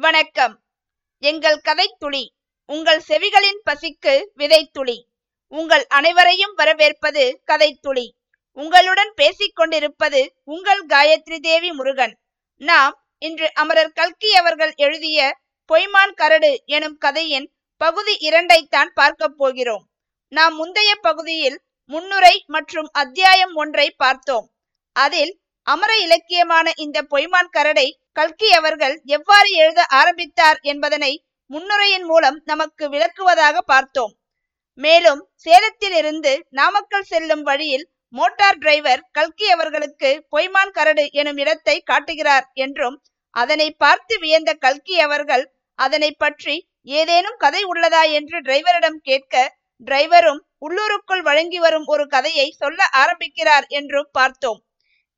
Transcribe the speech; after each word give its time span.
வணக்கம். 0.00 0.60
எங்கள் 1.18 1.60
கதைத்துளி 1.64 2.28
உங்கள் 2.66 3.02
செவிகளின் 3.08 3.60
பசிக்கு 3.70 4.26
விதைத்துளி 4.36 5.04
உங்கள் 5.46 5.86
அனைவரையும் 5.86 6.52
வரவேற்பது 6.56 7.40
கதைத்துளி 7.46 8.10
உங்களுடன் 8.52 9.12
பேசிக் 9.14 9.56
கொண்டிருப்பது 9.56 10.34
உங்கள் 10.44 10.86
காயத்ரி 10.86 11.38
தேவி 11.38 11.72
முருகன். 11.72 12.18
நாம் 12.56 13.06
இன்று 13.18 13.54
அமரர் 13.54 13.92
கல்கி 13.92 14.34
அவர்கள் 14.34 14.72
எழுதிய 14.76 15.38
பொய்மான் 15.72 16.14
கரடு 16.14 16.62
எனும் 16.66 16.96
கதையின் 16.96 17.52
பகுதி 17.76 18.16
இரண்டைத்தான் 18.20 18.88
பார்க்கப் 18.94 19.36
போகிறோம். 19.36 19.90
நாம் 20.28 20.54
முந்தைய 20.54 20.94
பகுதியில் 20.96 21.62
முன்னுரை 21.84 22.44
மற்றும் 22.46 22.88
அத்தியாயம் 22.92 23.54
ஒன்றை 23.54 23.90
பார்த்தோம். 23.90 24.52
அதில் 24.92 25.39
அமர 25.72 25.92
இலக்கியமான 26.04 26.66
இந்த 26.76 26.98
பொய்மான் 27.12 27.50
கரடை 27.56 27.88
கல்கி 28.12 28.48
அவர்கள் 28.52 28.94
எவ்வாறு 29.16 29.50
எழுத 29.62 29.80
ஆரம்பித்தார் 29.98 30.58
என்பதனை 30.62 31.12
முன்னுரையின் 31.50 32.06
மூலம் 32.10 32.38
நமக்கு 32.44 32.84
விளக்குவதாக 32.88 33.56
பார்த்தோம். 33.72 34.12
மேலும் 34.78 35.20
சேலத்தில் 35.44 35.96
இருந்து 36.00 36.32
நாமக்கல் 36.58 37.08
செல்லும் 37.12 37.42
வழியில் 37.42 37.84
மோட்டார் 38.14 38.58
டிரைவர் 38.58 39.02
கல்கி 39.12 39.46
அவர்களுக்கு 39.50 40.10
பொய்மான் 40.32 40.72
கரடு 40.78 41.04
எனும் 41.20 41.38
இடத்தை 41.42 41.76
காட்டுகிறார் 41.90 42.46
என்றும் 42.64 42.96
அதனை 43.36 43.68
பார்த்து 43.82 44.14
வியந்த 44.18 44.50
கல்கி 44.64 44.96
அவர்கள் 45.00 45.44
அதனை 45.78 46.10
பற்றி 46.14 46.56
ஏதேனும் 46.98 47.38
கதை 47.38 47.62
உள்ளதா? 47.64 48.02
என்று 48.18 48.36
டிரைவரிடம் 48.40 48.98
கேட்க 49.08 49.34
டிரைவரும் 49.82 50.40
உள்ளூருக்குள் 50.66 51.22
வழங்கி 51.28 51.58
வரும் 51.58 51.86
ஒரு 51.86 52.04
கதையை 52.06 52.48
சொல்ல 52.58 52.80
ஆரம்பிக்கிறார் 53.02 53.66
என்றும் 53.78 54.10
பார்த்தோம். 54.12 54.60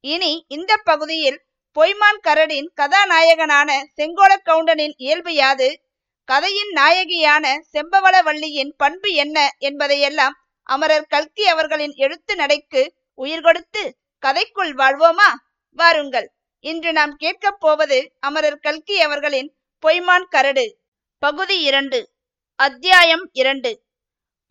இனி 0.04 0.44
இந்த 0.48 0.76
பகுதியில் 0.76 1.42
பொய்மான் 1.76 2.18
கரடின் 2.22 2.68
கதாநாயகனான 2.74 3.82
செங்கோல 3.96 4.36
கவுண்டனின் 4.44 4.92
இயல்பு 4.96 5.34
யாது? 5.34 5.80
கதையின் 6.24 6.72
நாயகியான 6.74 7.44
செம்பவளவள்ளியின் 7.72 8.72
பண்பு 8.76 9.12
என்ன 9.12 9.56
என்பதையெல்லாம் 9.58 10.36
அமரர் 10.62 11.06
கல்கி 11.06 11.46
அவர்களின் 11.46 11.94
எழுத்து 11.94 12.36
நடைக்கு 12.36 12.94
உயிர் 13.14 13.40
கொடுத்து 13.40 13.96
கதைக்குள் 14.26 14.72
வாழ்வோமா? 14.72 15.30
வாருங்கள். 15.70 16.32
இன்று 16.60 16.92
நாம் 16.92 17.16
கேட்கப் 17.16 17.60
போவது 17.60 18.12
அமரர் 18.20 18.58
கல்கி 18.58 19.00
அவர்களின் 19.00 19.54
பொய்மான் 19.86 20.28
கரடு. 20.28 20.78
பகுதி 21.18 21.60
இரண்டு. 21.60 22.10
அத்தியாயம் 22.54 23.28
இரண்டு. 23.32 23.82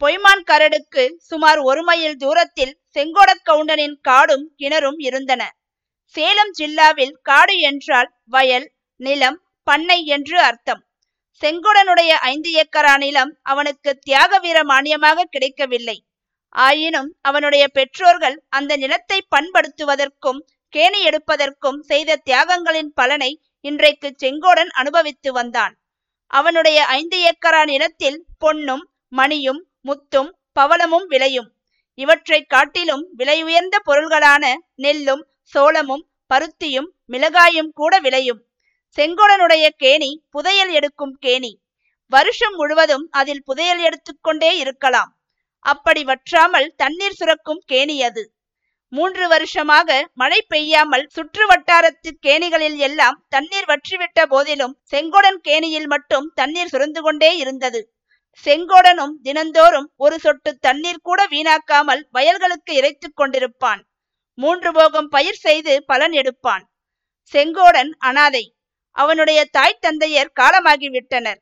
பொய்மான் 0.01 0.43
கரடுக்கு 0.51 1.15
சுமார் 1.17 1.57
ஒரு 1.59 1.83
மைல் 1.83 2.17
தூரத்தில் 2.17 2.80
செங்கோட 2.95 3.31
கவுண்டனின் 3.43 3.97
காடும் 4.01 4.45
கிணறும் 4.57 4.99
இருந்தன. 4.99 5.41
சேலம் 6.15 6.53
ஜில்லாவில் 6.59 7.15
காடு 7.21 7.59
என்றால் 7.59 8.09
வயல் 8.25 8.67
நிலம் 8.99 9.37
பண்ணை 9.67 10.05
என்று 10.05 10.37
அர்த்தம். 10.41 10.81
செங்கோடனுடைய 11.41 12.11
ஐந்து 12.31 12.49
ஏக்கரா 12.61 12.97
நிலம் 12.97 13.31
அவனுக்கு 13.41 13.91
தியாக 13.99 14.39
வீர 14.39 14.63
மானியமாக 14.63 15.23
கிடைக்கவில்லை. 15.23 15.97
ஆயினும் 16.55 17.09
அவனுடைய 17.21 17.67
பெற்றோர்கள் 17.67 18.35
அந்த 18.49 18.77
நிலத்தை 18.77 19.19
பண்படுத்துவதற்கும் 19.35 20.41
கேணி 20.73 20.99
எடுப்பதற்கும் 21.09 21.79
செய்த 21.81 22.19
தியாகங்களின் 22.25 22.91
பலனை 22.93 23.31
இன்றைக்கு 23.61 24.09
செங்கோடன் 24.23 24.71
அனுபவித்து 24.81 25.31
வந்தான். 25.31 25.73
அவனுடைய 26.31 26.85
ஐந்து 26.97 27.17
ஏக்கரா 27.29 27.63
நிலத்தில் 27.65 28.19
பொன்னும் 28.37 28.83
மணியும் 29.07 29.61
முத்தும் 29.87 30.29
பவளமும் 30.59 31.07
விளையும். 31.07 31.49
இவற்றை 31.93 32.43
காட்டிலும் 32.43 33.03
விலை 33.11 33.43
உயர்ந்த 33.43 33.81
பொருள்களான 33.85 34.53
நெல்லும் 34.75 35.23
சோளமும் 35.53 36.05
பருத்தியும் 36.31 36.89
மிளகாயும் 37.07 37.71
கூட 37.73 37.99
விளையும். 37.99 38.41
செங்கோடனுடைய 38.97 39.69
கேணி 39.83 40.11
புதையல் 40.29 40.71
எடுக்கும் 40.71 41.17
கேணி. 41.21 41.51
வருஷம் 42.07 42.55
முழுவதும் 42.55 43.07
அதில் 43.11 43.43
புதையல் 43.43 43.79
எடுத்துக்கொண்டே 43.79 44.57
இருக்கலாம். 44.57 45.11
அப்படி 45.65 46.03
வற்றாமல் 46.03 46.73
தண்ணீர் 46.75 47.11
சுரக்கும் 47.11 47.63
கேணி 47.71 47.97
அது. 48.03 48.23
மூன்று 48.89 49.27
வருஷமாக 49.27 50.09
மழை 50.13 50.41
பெய்யாமல் 50.41 51.05
சுற்று 51.07 51.45
வட்டாரத்து 51.47 52.09
கேணிகளில் 52.21 52.77
எல்லாம் 52.77 53.25
தண்ணீர் 53.29 53.67
வற்றிவிட்ட 53.67 54.25
போதிலும் 54.25 54.77
செங்கோடன் 54.91 55.39
கேணியில் 55.41 55.87
மட்டும் 55.87 56.31
தண்ணீர் 56.33 56.71
சுரந்து 56.71 57.01
கொண்டே 57.01 57.37
இருந்தது. 57.37 57.81
செங்கோடனும் 58.43 59.13
தினந்தோறும் 59.21 59.91
ஒரு 59.97 60.19
சொட்டு 60.19 60.57
தண்ணீர் 60.57 61.01
கூட 61.01 61.27
வீணாக்காமல் 61.27 62.01
வயல்களுக்கு 62.11 62.73
இறைத்துக் 62.73 63.17
கொண்டிருப்பான். 63.21 63.81
மூன்று 64.37 64.71
போகம் 64.71 65.09
பயிர் 65.09 65.35
செய்து 65.35 65.73
பலன் 65.85 66.11
எடுப்பான். 66.11 66.63
செங்கோடன் 67.33 67.91
அனாதை. 67.99 68.55
அவனுடைய 68.95 69.45
தாய் 69.45 69.81
தந்தையர் 69.81 70.31
காலமாகிவிட்டனர். 70.39 71.39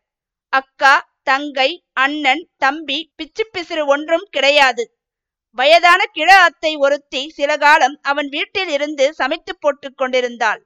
அக்கா 0.54 1.10
தங்கை 1.24 1.70
அண்ணன் 1.94 2.44
தம்பி 2.58 3.00
பிச்சு 3.16 3.44
பிசிறு 3.54 3.86
ஒன்றும் 3.86 4.28
கிடையாது. 4.32 4.84
வயதான 5.58 6.02
கிழ 6.06 6.30
அத்தை 6.40 6.76
ஒருத்தி 6.76 7.30
சில 7.30 7.58
காலம் 7.58 7.96
அவன் 8.02 8.28
வீட்டில் 8.28 8.68
இருந்து 8.68 9.14
சமைத்து 9.14 9.54
போட்டு 9.60 9.94
கொண்டிருந்தாள். 9.94 10.62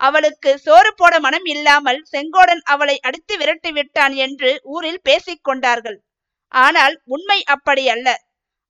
அவளுக்கு 0.00 0.50
சோறு 0.58 0.90
போட 0.94 1.14
மனம் 1.20 1.46
இல்லாமல் 1.54 2.00
செங்கோடன் 2.12 2.62
அவளை 2.64 2.96
அடித்து 3.00 3.34
விரட்டி 3.36 3.70
விட்டான் 3.72 4.14
என்று 4.26 4.50
ஊரில் 4.74 5.02
பேசிக் 5.02 5.44
கொண்டார்கள். 5.44 5.98
ஆனால் 6.54 6.94
உண்மை 7.04 7.38
அப்படி 7.54 7.84
அல்ல. 7.88 8.08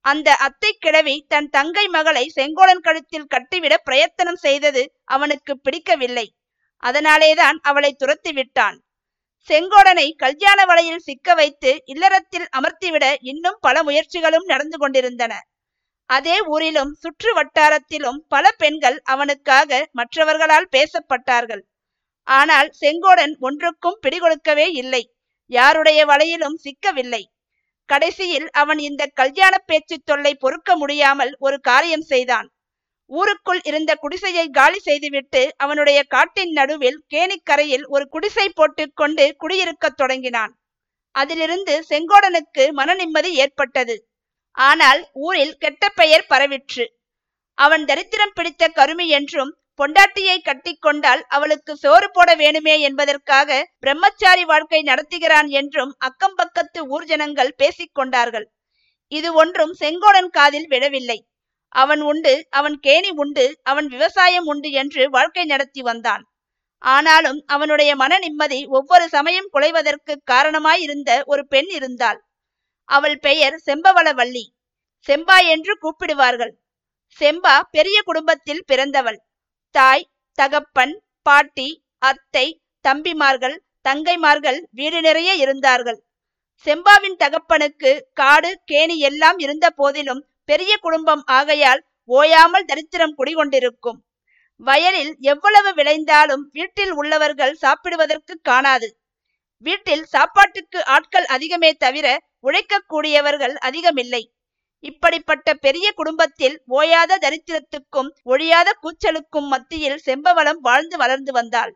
அந்த 0.04 0.28
அத்தை 0.46 0.70
கிழவி 0.78 1.16
தன் 1.28 1.48
தங்கை 1.48 1.84
மகளை 1.88 2.24
செங்கோடன் 2.36 2.84
கழுத்தில் 2.86 3.30
கட்டிவிட 3.34 3.74
பிரயத்தனம் 3.78 4.42
செய்தது 4.46 4.82
அவனுக்கு 5.04 5.52
பிடிக்கவில்லை. 5.60 6.26
அதனாலேதான் 6.82 7.58
அவளை 7.62 7.90
துரத்தி 7.92 8.32
விட்டான். 8.32 8.76
செங்கோடனை 9.50 10.06
கல்யாண 10.16 10.60
வலையில் 10.64 11.04
சிக்க 11.08 11.34
வைத்து 11.34 11.70
இல்லறத்தில் 11.84 12.46
அமர்த்திவிட 12.58 13.04
இன்னும் 13.22 13.58
பல 13.60 13.82
முயற்சிகளும் 13.82 14.46
நடந்து 14.46 14.76
கொண்டிருந்தன. 14.78 15.34
அதே 16.08 16.40
ஊரிலும் 16.42 16.92
சுற்று 16.92 17.30
வட்டாரத்திலும் 17.34 18.16
பல 18.28 18.50
பெண்கள் 18.52 19.00
அவனுக்காக 19.04 19.88
மற்றவர்களால் 19.92 20.68
பேசப்பட்டார்கள். 20.76 21.62
ஆனால் 22.22 22.72
செங்கோடன் 22.80 23.34
ஒன்றுக்கும் 23.38 23.98
பிடிகொடுக்கவே 24.06 24.66
இல்லை. 24.72 25.14
யாருடைய 25.46 26.06
வலையிலும் 26.06 26.58
சிக்கவில்லை. 26.64 27.22
கடைசியில் 27.84 28.50
அவன் 28.50 28.78
இந்த 28.78 29.06
கல்யாண 29.06 29.58
பேச்சு 29.58 29.98
தொல்லை 30.04 30.34
பொறுக்க 30.34 30.76
முடியாமல் 30.76 31.36
ஒரு 31.38 31.60
காரியம் 31.60 32.00
செய்தான். 32.00 32.48
ஊருக்குள் 33.06 33.60
இருந்த 33.64 33.94
குடிசையை 33.94 34.48
காலி 34.48 34.78
செய்துவிட்டு 34.78 35.54
அவனுடைய 35.56 36.02
காட்டின் 36.02 36.52
நடுவில் 36.52 37.04
கேணிக்கரையில் 37.06 37.86
ஒரு 37.86 38.08
குடிசை 38.08 38.48
போட்டுக்கொண்டு 38.48 39.34
குடியிருக்கத் 39.38 39.96
தொடங்கினான். 39.96 40.52
அதிலிருந்து 41.10 41.84
செங்கோடனுக்கு 41.90 42.70
மன 42.70 42.94
நிம்மதி 42.94 43.34
ஏற்பட்டது. 43.34 44.07
ஆனால் 44.56 45.00
ஊரில் 45.12 45.56
கெட்ட 45.56 45.84
பெயர் 45.90 46.28
பரவிற்று. 46.28 46.84
அவன் 47.58 47.84
தரித்திரம் 47.84 48.34
பிடித்த 48.34 48.64
கருமி 48.76 49.06
என்றும் 49.06 49.52
பொண்டாட்டியை 49.78 50.36
கட்டி 50.42 50.72
கொண்டால் 50.74 51.22
அவளுக்கு 51.28 51.72
சோறு 51.76 52.08
போட 52.10 52.30
வேணுமே 52.36 52.74
என்பதற்காக 52.80 53.58
பிரம்மச்சாரி 53.80 54.44
வாழ்க்கை 54.44 54.80
நடத்துகிறான் 54.82 55.48
என்றும் 55.60 55.92
அக்கம் 55.98 56.34
பக்கத்து 56.34 56.80
ஊர் 56.86 57.04
ஜனங்கள் 57.04 57.52
பேசிக்கொண்டார்கள் 57.58 58.46
இது 59.12 59.28
ஒன்றும் 59.32 59.74
செங்கோடன் 59.80 60.30
காதில் 60.30 60.66
விழவில்லை. 60.66 61.18
அவன் 61.72 62.00
உண்டு 62.00 62.34
அவன் 62.50 62.76
கேணி 62.86 63.10
உண்டு 63.14 63.44
அவன் 63.62 63.86
விவசாயம் 63.86 64.44
உண்டு 64.44 64.70
என்று 64.70 65.02
வாழ்க்கை 65.10 65.44
நடத்தி 65.44 65.82
வந்தான். 65.82 66.22
ஆனாலும் 66.84 67.38
அவனுடைய 67.46 67.90
மன 67.96 68.18
நிம்மதி 68.18 68.60
ஒவ்வொரு 68.68 69.06
சமயம் 69.08 69.50
குலைவதற்கு 69.52 70.14
காரணமாயிருந்த 70.24 71.10
ஒரு 71.24 71.46
பெண் 71.46 71.70
இருந்தாள். 71.70 72.18
அவள் 72.88 73.18
பெயர் 73.18 73.56
செம்பவளவள்ளி 73.66 74.44
செம்பா 75.08 75.36
என்று 75.54 75.72
கூப்பிடுவார்கள். 75.82 76.52
செம்பா 77.20 77.54
பெரிய 77.70 77.98
குடும்பத்தில் 78.02 78.64
பிறந்தவள். 78.66 79.18
தாய் 79.74 80.08
தகப்பன் 80.38 80.94
பாட்டி 81.26 81.68
அத்தை 81.98 82.46
தம்பிமார்கள் 82.84 83.56
தங்கைமார்கள் 83.88 84.58
வீடு 84.70 84.98
நிறைய 85.00 85.30
இருந்தார்கள். 85.34 85.98
செம்பாவின் 86.66 87.16
தகப்பனுக்கு 87.16 87.90
காடு 88.12 88.50
கேணி 88.70 88.96
எல்லாம் 89.08 89.38
இருந்த 89.38 89.66
போதிலும் 89.70 90.22
பெரிய 90.44 90.72
குடும்பம் 90.76 91.22
ஆகையால் 91.38 91.80
ஓயாமல் 92.10 92.68
தரித்திரம் 92.70 93.16
குடிகொண்டிருக்கும். 93.18 93.98
வயலில் 94.60 95.12
எவ்வளவு 95.32 95.70
விளைந்தாலும் 95.74 96.44
வீட்டில் 96.52 96.92
உள்ளவர்கள் 96.92 97.54
சாப்பிடுவதற்கு 97.54 98.34
காணாது. 98.42 98.88
வீட்டில் 99.66 100.04
சாப்பாட்டுக்கு 100.06 100.80
ஆட்கள் 100.94 101.28
அதிகமே 101.34 101.70
தவிர 101.84 102.06
உழைக்கக்கூடியவர்கள் 102.44 103.54
அதிகமில்லை. 103.68 104.22
இப்படிப்பட்ட 104.84 105.54
பெரிய 105.54 105.86
குடும்பத்தில் 105.92 106.56
ஓயாத 106.68 107.18
தரித்திரத்துக்கும் 107.24 108.10
ஒழியாத 108.22 108.68
கூச்சலுக்கும் 108.82 109.48
மத்தியில் 109.48 110.00
செம்பவளம் 110.06 110.60
வாழ்ந்து 110.60 110.96
வளர்ந்து 110.96 111.32
வந்தாள். 111.32 111.72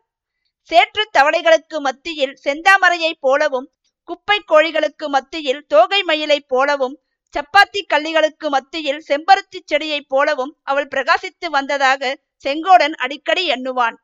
சேற்று 0.69 1.03
தவளைகளுக்கு 1.17 1.77
மத்தியில் 1.79 2.35
செந்தாமரையைப் 2.43 3.19
போலவும் 3.19 3.67
குப்பை 4.09 4.37
கோழிகளுக்கு 4.51 5.05
மத்தியில் 5.07 5.65
தோகை 5.67 5.99
மயிலைப் 6.03 6.47
போலவும் 6.47 6.95
சப்பாத்தி 7.33 7.81
கள்ளிகளுக்கு 7.93 8.47
மத்தியில் 8.49 9.01
செம்பருத்தி 9.07 9.59
செடியைப் 9.65 10.07
போலவும் 10.07 10.51
அவள் 10.63 10.89
பிரகாசித்து 10.95 11.47
வந்ததாக 11.49 12.11
செங்கோடன் 12.45 12.95
அடிக்கடி 12.95 13.43
எண்ணுவான். 13.49 13.95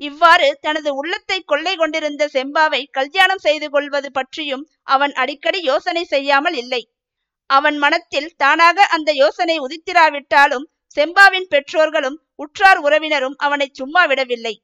இவ்வாறு 0.00 0.58
தனது 0.60 0.90
உள்ளத்தை 0.94 1.38
கொள்ளை 1.42 1.76
கொண்டிருந்த 1.76 2.28
செம்பாவை 2.34 2.82
கல்யாணம் 2.90 3.42
செய்து 3.46 3.66
கொள்வது 3.70 4.08
பற்றியும் 4.10 4.64
அவன் 4.82 5.12
அடிக்கடி 5.12 5.60
யோசனை 5.62 6.04
செய்யாமல் 6.04 6.54
இல்லை. 6.54 6.82
அவன் 7.50 7.76
மனத்தில் 7.78 8.30
தானாக 8.36 8.86
அந்த 8.86 9.10
யோசனை 9.12 9.56
உதித்திராவிட்டாலும் 9.58 10.66
செம்பாவின் 10.96 11.48
பெற்றோர்களும் 11.48 12.18
உற்றார் 12.34 12.78
உறவினரும் 12.78 13.36
அவனை 13.36 13.68
சும்மா 13.72 14.02
விடவில்லை. 14.06 14.54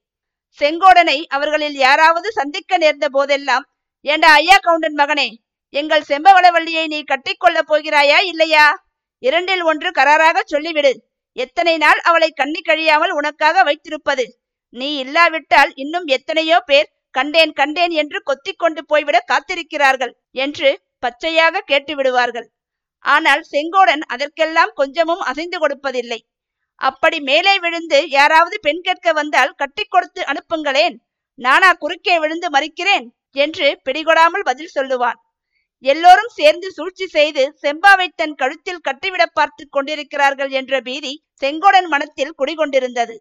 செங்கோடனை 0.59 1.19
அவர்களில் 1.29 1.77
யாராவது 1.77 2.29
சந்திக்க 2.33 2.79
நேர்ந்த 2.79 3.07
போதெல்லாம் 3.09 3.65
ஏண்டா 4.05 4.31
ஐயா 4.33 4.57
கவுண்டன் 4.59 4.99
மகனே 4.99 5.29
எங்கள் 5.75 6.09
செம்பவளவள்ளியை 6.09 6.85
நீ 6.87 6.99
கட்டிக்கொள்ளப் 7.03 7.69
போகிறாயா 7.71 8.19
இல்லையா? 8.31 8.67
இரண்டில் 9.23 9.63
ஒன்று 9.63 9.89
கராராக 9.91 10.39
சொல்லிவிடு. 10.53 10.93
எத்தனை 11.37 11.77
நாள் 11.77 12.01
அவளை 12.01 12.31
கண்ணி 12.31 12.61
கழியாமல் 12.61 13.11
உனக்காக 13.11 13.63
வைத்திருப்பது? 13.63 14.27
நீ 14.75 14.89
இல்லாவிட்டால் 14.99 15.73
இன்னும் 15.75 16.07
எத்தனையோ 16.07 16.59
பேர் 16.61 16.89
கண்டேன் 17.15 17.53
கண்டேன் 17.53 17.93
என்று 17.93 18.19
கொத்திக் 18.23 18.61
கொண்டு 18.63 18.81
போய்விட 18.87 19.19
காத்திருக்கிறார்கள் 19.33 20.13
என்று 20.45 20.71
பச்சையாக 20.99 21.63
கேட்டு 21.71 21.95
விடுவார்கள் 21.97 22.49
ஆனால் 23.05 23.43
செங்கோடன் 23.53 24.03
அதற்கெல்லாம் 24.07 24.73
கொஞ்சமும் 24.75 25.23
அசைந்து 25.31 25.59
கொடுப்பதில்லை. 25.59 26.19
அப்படி 26.81 27.19
மேலே 27.21 27.55
விழுந்து 27.59 27.99
யாராவது 28.09 28.57
பெண் 28.61 28.83
கேட்க 28.83 29.13
வந்தால் 29.13 29.53
கட்டி 29.55 29.85
கொடுத்து 29.85 30.23
அனுப்புங்களேன். 30.25 30.97
நானா 31.39 31.71
குறுக்கே 31.73 32.17
விழுந்து 32.19 32.49
மறிக்கிறேன் 32.51 33.07
என்று 33.37 33.67
பிடிகொடாமல் 33.87 34.45
பதில் 34.45 34.75
சொல்லுவான். 34.75 35.19
எல்லோரும் 35.85 36.33
சேர்ந்து 36.35 36.69
சூழ்ச்சி 36.71 37.07
செய்து 37.07 37.43
செம்பாவை 37.63 38.07
தன் 38.15 38.35
கழுத்தில் 38.35 38.85
கட்டிவிட 38.89 39.25
பார்த்து 39.27 39.65
கொண்டிருக்கிறார்கள் 39.69 40.51
என்ற 40.51 40.81
பீதி 40.81 41.13
செங்கோடன் 41.43 41.89
மனத்தில் 41.95 42.37
குடிகொண்டிருந்தது. 42.39 43.17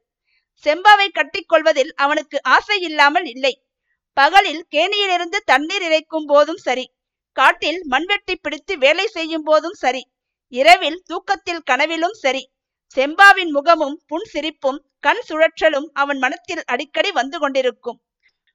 செம்பாவை 0.64 1.08
கட்டிக்கொள்வதில் 1.12 1.94
அவனுக்கு 1.96 2.44
ஆசை 2.44 2.80
இல்லாமல் 2.80 3.26
இல்லை. 3.26 3.68
பகலில் 4.14 4.66
கேணியிலிருந்து 4.72 5.38
தண்ணீர் 5.46 5.82
இறைக்கும் 5.82 6.26
போதும் 6.26 6.58
சரி. 6.58 6.94
காட்டில் 7.32 7.86
மண்வெட்டி 7.90 8.36
பிடித்து 8.36 8.78
வேலை 8.78 9.08
செய்யும் 9.08 9.44
போதும் 9.44 9.74
சரி. 9.74 10.12
இரவில் 10.48 11.04
தூக்கத்தில் 11.06 11.64
கனவிலும் 11.64 12.14
சரி. 12.14 12.52
செம்பாவின் 12.96 13.50
முகமும் 13.50 14.04
புன் 14.08 14.24
சிரிப்பும் 14.24 14.86
கண் 15.00 15.22
சுழற்றலும் 15.30 15.88
அவன் 15.94 16.18
மனத்தில் 16.18 16.64
அடிக்கடி 16.66 17.12
வந்து 17.12 17.40
கொண்டிருக்கும். 17.40 18.02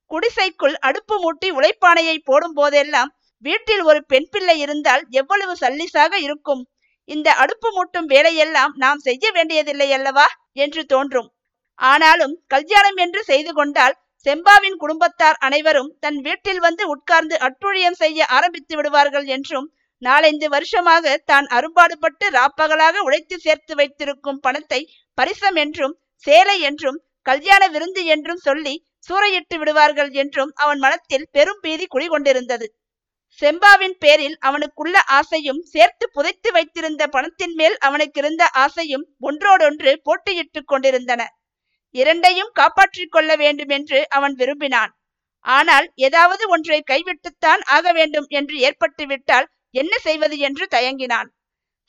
குடிசைக்குள் 0.07 0.75
அடுப்பு 0.75 1.15
மூட்டி 1.17 1.49
உழைப்பானையை 1.51 2.19
போடும் 2.25 2.53
போதெல்லாம் 2.53 3.11
வீட்டில் 3.39 3.83
ஒரு 3.83 4.07
பெண் 4.07 4.29
பிள்ளை 4.31 4.59
இருந்தால் 4.59 5.05
எவ்வளவு 5.11 5.57
சல்லிசாக 5.61 6.15
இருக்கும். 6.15 6.63
இந்த 7.05 7.33
அடுப்பு 7.33 7.69
மூட்டும் 7.77 8.05
வேலையெல்லாம் 8.05 8.73
நாம் 8.77 8.99
செய்ய 8.99 9.31
வேண்டியதில்லை 9.31 9.93
அல்லவா? 9.93 10.27
என்று 10.53 10.85
தோன்றும். 10.85 11.31
ஆனாலும் 11.81 12.35
கல்யாணம் 12.47 12.97
என்று 12.97 13.21
செய்து 13.23 13.53
கொண்டால் 13.53 13.97
செம்பாவின் 14.27 14.79
குடும்பத்தார் 14.79 15.39
அனைவரும் 15.39 15.93
தன் 16.01 16.19
வீட்டில் 16.21 16.61
வந்து 16.61 16.85
உட்கார்ந்து 16.87 17.37
அட்டுழியம் 17.39 18.01
செய்ய 18.01 18.27
ஆரம்பித்து 18.29 18.75
விடுவார்கள் 18.77 19.27
என்றும் 19.27 19.69
நாலைந்து 20.03 20.47
வருஷமாக 20.49 21.15
தான் 21.25 21.47
அரும்பாடுபட்டு 21.49 22.27
ராப்பகலாக 22.31 23.03
உழைத்து 23.03 23.37
சேர்த்து 23.39 23.75
வைத்திருக்கும் 23.75 24.41
பணத்தை 24.41 24.81
பரிசம் 25.19 25.57
என்றும் 25.57 25.95
சேலை 26.25 26.57
என்றும் 26.61 26.99
கல்யாண 27.27 27.63
விருந்து 27.69 28.03
என்றும் 28.05 28.45
சொல்லி 28.45 28.75
சூறையிட்டு 29.09 29.57
விடுவார்கள் 29.59 30.11
என்றும் 30.13 30.53
அவன் 30.55 30.81
மனத்தில் 30.85 31.27
பெரும் 31.31 31.61
பீதி 31.61 31.87
குடிகொண்டிருந்தது. 31.87 32.67
செம்பாவின் 33.43 33.97
பேரில் 33.99 34.37
அவனுக்குள்ள 34.41 34.97
ஆசையும் 35.19 35.61
சேர்த்து 35.65 36.07
புதைத்து 36.13 36.51
வைத்திருந்த 36.53 37.03
பணத்தின் 37.07 37.55
மேல் 37.55 37.77
அவனுக்கு 37.79 38.19
இருந்த 38.21 38.45
ஆசையும் 38.55 39.05
ஒன்றோடொன்று 39.21 39.93
போட்டியிட்டுக் 40.07 40.71
கொண்டிருந்தன. 40.73 41.21
இரண்டையும் 41.95 42.51
காப்பாற்றிக் 42.53 43.13
கொள்ள 43.13 43.31
வேண்டும் 43.37 43.69
என்று 43.69 43.99
அவன் 44.09 44.35
விரும்பினான். 44.35 44.93
ஆனால் 45.45 45.87
ஏதாவது 46.07 46.45
ஒன்றை 46.49 46.79
கைவிட்டுத்தான் 46.91 47.63
ஆக 47.77 47.93
வேண்டும் 47.93 48.29
என்று 48.29 48.57
ஏற்பட்டு 48.59 49.05
விட்டால் 49.07 49.47
என்ன 49.75 49.93
செய்வது 49.99 50.37
என்று 50.39 50.65
தயங்கினான். 50.71 51.29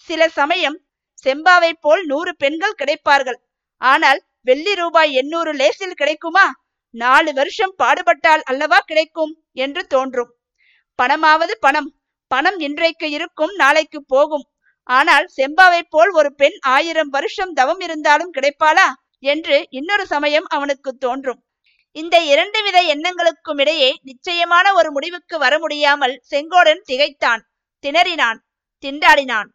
சில 0.09 0.27
சமயம் 0.29 0.77
செம்பாவை 1.25 1.71
போல் 1.79 2.03
நூறு 2.05 2.31
பெண்கள் 2.35 2.79
கிடைப்பார்கள். 2.81 3.39
ஆனால் 3.81 4.19
வெள்ளி 4.41 4.73
ரூபாய் 4.75 5.11
எண்ணூறு 5.11 5.51
லேசில் 5.53 5.99
கிடைக்குமா? 6.01 6.45
நாலு 6.93 7.31
வருஷம் 7.33 7.73
பாடுபட்டால் 7.77 8.43
அல்லவா 8.43 8.79
கிடைக்கும் 8.85 9.33
என்று 9.53 9.81
தோன்றும். 9.87 10.31
பணமாவது 10.99 11.53
பணம் 11.59 11.89
பணம் 12.31 12.57
இன்றைக்கு 12.59 13.07
இருக்கும் 13.09 13.53
நாளைக்கு 13.53 13.99
போகும். 14.07 14.45
ஆனால் 14.89 15.25
செம்பாவை 15.37 15.81
போல் 15.89 16.11
ஒரு 16.11 16.29
பெண் 16.35 16.57
ஆயிரம் 16.75 17.09
வருஷம் 17.09 17.53
தவம் 17.53 17.79
இருந்தாலும் 17.79 18.33
கிடைப்பாளா? 18.33 18.87
என்று 19.23 19.55
இன்னொரு 19.69 20.05
சமயம் 20.05 20.47
அவனுக்கு 20.47 20.91
தோன்றும். 20.97 21.39
இந்த 21.95 22.15
இரண்டு 22.23 22.59
வித 22.63 22.77
எண்ணங்களுக்கும் 22.93 23.59
இடையே 23.59 23.89
நிச்சயமான 24.01 24.73
ஒரு 24.73 24.91
முடிவுக்கு 24.91 25.37
வர 25.37 25.53
முடியாமல் 25.59 26.15
செங்கோடன் 26.31 26.81
திகைத்தான் 26.81 27.41
திணறினான் 27.83 28.39
திண்டாடினான். 28.83 29.49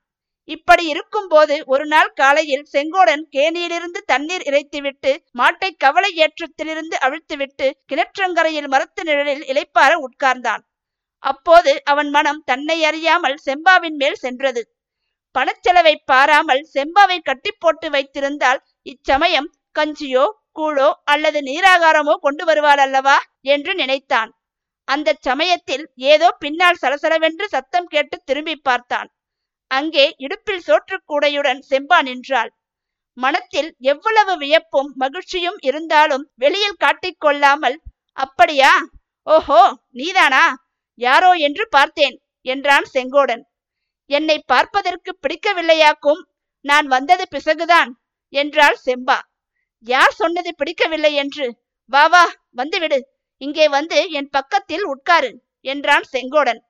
இப்படி 0.48 0.84
இருக்கும் 0.86 1.28
போது 1.28 1.54
ஒரு 1.66 1.86
நாள் 1.86 2.10
காலையில் 2.12 2.68
செங்கோடன் 2.72 3.22
கேணியிலிருந்து 3.30 4.00
தண்ணீர் 4.04 4.42
இறைத்துவிட்டு 4.42 5.12
மாட்டை 5.38 5.70
கவலை 5.76 6.10
ஏற்றத்திலிருந்து 6.16 6.96
அவிழ்த்துவிட்டு 6.98 7.66
கிணற்றங்கரையில் 7.88 8.68
மரத்து 8.68 9.02
நிழலில் 9.04 9.44
இளைப்பார 9.46 9.92
உட்கார்ந்தான். 10.06 10.62
அப்போது 11.22 11.72
அவன் 11.84 12.10
மனம் 12.10 12.40
தன்னை 12.44 12.78
அறியாமல் 12.84 13.36
செம்பாவின் 13.46 13.96
மேல் 13.96 14.14
சென்றது. 14.14 14.62
பணச்செலவை 15.34 15.94
பாராமல் 16.04 16.62
செம்பாவை 16.74 17.18
கட்டி 17.22 17.50
போட்டு 17.58 17.88
வைத்திருந்தால் 17.90 18.60
இச்சமயம் 18.82 19.48
கஞ்சியோ 19.78 20.24
கூழோ 20.58 20.88
அல்லது 21.04 21.38
நீராகாரமோ 21.40 22.14
கொண்டு 22.16 22.44
வருவாள் 22.44 22.82
அல்லவா 22.84 23.16
என்று 23.54 23.72
நினைத்தான். 23.74 24.30
அந்த 24.88 25.14
சமயத்தில் 25.20 25.84
ஏதோ 26.12 26.28
பின்னால் 26.42 26.80
சலசலவென்று 26.82 27.46
சத்தம் 27.46 27.88
கேட்டு 27.94 28.16
திரும்பி 28.24 28.54
பார்த்தான். 28.68 29.08
அங்கே 29.70 30.04
இடுப்பில் 30.24 30.64
சோற்றுக்கூடையுடன் 30.66 31.60
செம்பா 31.70 31.98
நின்றாள். 32.02 32.50
மனத்தில் 33.16 33.70
எவ்வளவு 33.92 34.32
வியப்பும் 34.36 34.90
மகிழ்ச்சியும் 34.96 35.58
இருந்தாலும் 35.60 36.24
வெளியில் 36.34 36.80
காட்டிக்கொள்ளாமல் 36.84 37.76
அப்படியா? 38.16 38.72
ஓஹோ 39.26 39.60
நீதானா? 39.90 40.44
யாரோ 41.00 41.30
என்று 41.46 41.64
பார்த்தேன் 41.68 42.16
என்றான் 42.46 42.86
செங்கோடன். 42.94 43.42
என்னை 44.10 44.36
பார்ப்பதற்கு 44.46 45.10
பிடிக்கவில்லையாக்கும் 45.22 46.20
நான் 46.64 46.86
வந்தது 46.86 47.24
பிசகுதான் 47.34 47.90
என்றாள் 48.32 48.78
செம்பா. 48.86 49.18
யார் 49.86 50.14
சொன்னது 50.14 50.50
பிடிக்கவில்லை 50.54 51.12
என்று? 51.14 51.46
வா 51.92 52.04
வா 52.06 52.24
வந்துவிடு 52.50 52.98
இங்கே 53.40 53.66
வந்து 53.68 53.98
என் 54.10 54.30
பக்கத்தில் 54.30 54.84
உட்காரு 54.84 55.30
என்றான் 55.64 56.06
செங்கோடன். 56.12 56.60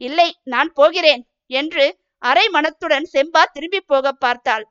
இல்லை 0.00 0.28
நான் 0.44 0.70
போகிறேன் 0.72 1.22
என்று 1.50 1.84
அரை 2.22 2.46
மனத்துடன் 2.48 3.06
செம்பா 3.12 3.42
திரும்பி 3.52 3.80
போக 3.80 4.12
பார்த்தாள். 4.12 4.64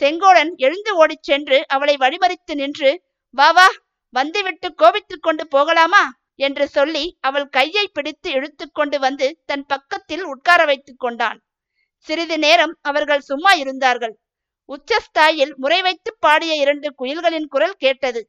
செங்கோடன் 0.00 0.50
எழுந்து 0.56 0.92
ஓடிச் 0.96 1.22
சென்று 1.22 1.58
அவளை 1.66 1.94
வழிமறித்து 1.96 2.54
நின்று 2.54 2.90
வா 3.34 3.48
வா 3.50 3.68
வந்துவிட்டு 4.14 4.68
கோபித்துக் 4.74 5.22
கொண்டு 5.22 5.44
போகலாமா? 5.48 6.04
என்று 6.38 6.64
சொல்லி 6.68 7.04
அவள் 7.20 7.48
கையை 7.48 7.84
பிடித்து 7.88 8.28
இழுத்து 8.30 8.64
கொண்டு 8.72 8.98
வந்து 8.98 9.26
தன் 9.46 9.66
பக்கத்தில் 9.66 10.24
உட்கார 10.24 10.60
வைத்துக் 10.64 11.00
கொண்டான். 11.00 11.38
சிறிது 12.08 12.36
நேரம் 12.38 12.74
அவர்கள் 12.80 13.20
சும்மா 13.20 13.52
இருந்தார்கள். 13.52 14.14
உச்சஸ்தாயில் 14.68 15.54
முறை 15.54 15.82
வைத்து 15.82 16.16
பாடிய 16.20 16.54
இரண்டு 16.54 16.94
குயில்களின் 16.98 17.48
குரல் 17.48 17.76
கேட்டது. 17.78 18.20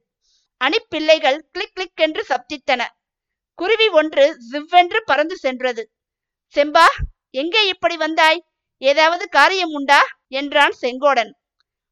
அணிப்பிள்ளைகள் 0.60 1.38
கிளிக் 1.52 1.74
கிளிக் 1.74 1.96
என்று 1.96 2.24
சப்தித்தன. 2.28 2.82
குருவி 3.54 3.88
ஒன்று 3.88 4.36
ஜிவ்வென்று 4.52 4.98
பறந்து 5.04 5.36
சென்றது. 5.36 5.82
செம்பா 6.54 6.86
எங்கே 7.30 7.66
இப்படி 7.68 7.96
வந்தாய்? 7.96 8.40
ஏதாவது 8.82 9.28
காரியம் 9.28 9.72
உண்டா? 9.72 10.00
என்றான் 10.28 10.74
செங்கோடன். 10.82 11.30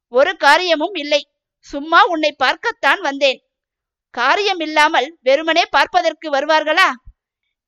ஒரு 0.08 0.36
காரியமும் 0.36 0.94
இல்லை. 0.94 1.22
சும்மா 1.58 2.04
உன்னை 2.04 2.32
பார்க்கத்தான் 2.32 3.00
வந்தேன். 3.00 3.40
காரியம் 4.10 4.60
இல்லாமல் 4.60 5.08
வெறுமனே 5.22 5.64
பார்ப்பதற்கு 5.70 6.30
வருவார்களா? 6.30 6.88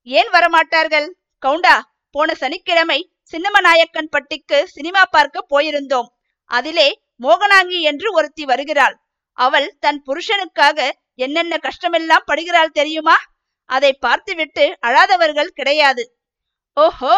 ஏன் 0.02 0.28
வரமாட்டார்கள்? 0.28 1.08
கவுண்டா 1.46 1.80
போன 2.10 2.34
சனிக்கிழமை 2.34 3.00
சின்னமநாயக்கன் 3.32 4.10
பட்டிக்கு 4.10 4.58
சினிமா 4.64 5.04
பார்க்க 5.04 5.46
போயிருந்தோம். 5.50 6.08
அதிலே 6.50 6.88
மோகனாங்கி 7.22 7.80
என்று 7.90 8.08
ஒருத்தி 8.12 8.44
வருகிறாள். 8.44 8.96
அவள் 9.38 9.68
தன் 9.80 10.00
புருஷனுக்காக 10.06 10.78
என்னென்ன 11.24 11.54
கஷ்டமெல்லாம் 11.66 12.28
படுகிறாள் 12.30 12.76
தெரியுமா? 12.78 13.16
அதை 13.68 13.92
பார்த்துவிட்டு 14.04 14.64
அழாதவர்கள் 14.80 15.56
கிடையாது. 15.58 16.04
ஓஹோ 16.76 17.16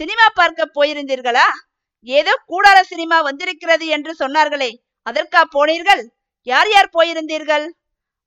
சினிமா 0.00 0.26
பார்க்க 0.34 0.70
போயிருந்தீர்களா? 0.74 1.46
ஏதோ 2.08 2.32
கூடார 2.50 2.78
சினிமா 2.82 3.18
வந்திருக்கிறது 3.22 3.86
என்று 3.86 4.12
சொன்னார்களே 4.18 4.70
அதற்கா 5.06 5.42
போனீர்கள்? 5.56 6.02
யார் 6.46 6.70
யார் 6.70 6.88
போயிருந்தீர்கள்? 6.96 7.66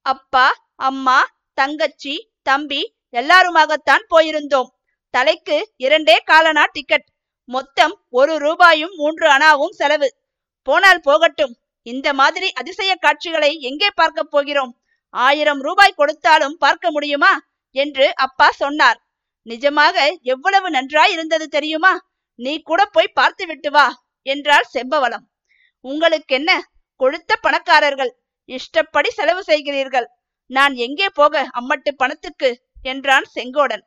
அப்பா 0.06 0.46
அம்மா 0.90 1.20
தங்கச்சி 1.58 2.14
தம்பி 2.42 2.82
எல்லாருமாகத்தான் 3.14 4.04
போயிருந்தோம். 4.14 4.70
தலைக்கு 5.14 5.58
இரண்டே 5.86 6.16
காலனா 6.32 6.64
டிக்கெட் 6.76 7.08
மொத்தம் 7.50 7.96
ஒரு 8.10 8.34
ரூபாயும் 8.38 8.94
மூன்று 8.96 9.26
அணாவும் 9.30 9.76
செலவு. 9.80 10.10
போனால் 10.68 11.06
போகட்டும். 11.08 11.54
இந்த 11.86 12.08
மாதிரி 12.14 12.48
அதிசய 12.52 12.92
காட்சிகளை 12.96 13.52
எங்கே 13.70 13.90
பார்க்க 13.96 14.24
போகிறோம்? 14.24 14.72
ஆயிரம் 15.14 15.62
ரூபாய் 15.62 15.98
கொடுத்தாலும் 15.98 16.58
பார்க்க 16.58 16.92
முடியுமா? 16.92 17.34
என்று 17.76 18.06
அப்பா 18.26 18.48
சொன்னார். 18.62 19.00
நிஜமாக 19.46 19.98
எவ்வளவு 20.34 20.68
நன்றாய் 20.70 21.12
இருந்தது 21.12 21.46
தெரியுமா? 21.48 21.94
நீ 22.40 22.54
கூட 22.62 22.82
போய் 22.86 23.16
பார்த்து 23.20 23.44
விட்டு 23.46 23.70
வா 23.72 23.88
என்றாள் 24.26 24.68
செம்பவளம். 24.74 25.26
உங்களுக்கென்ன? 25.86 26.52
கொழுத்த 27.00 27.32
பணக்காரர்கள். 27.42 28.12
இஷ்டப்படி 28.50 29.10
செலவு 29.10 29.42
செய்கிறீர்கள். 29.44 30.08
நான் 30.50 30.74
எங்கே 30.86 31.08
போக 31.10 31.44
அம்மட்டு 31.60 31.92
பணத்துக்கு? 31.98 32.50
என்றான் 32.84 33.28
செங்கோடன். 33.36 33.84